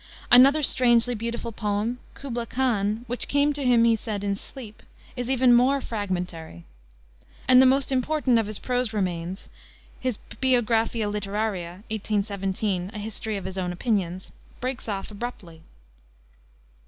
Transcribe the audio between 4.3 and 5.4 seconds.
sleep is